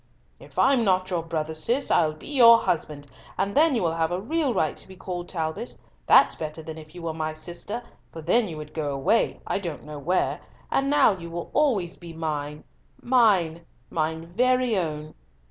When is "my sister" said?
7.13-7.83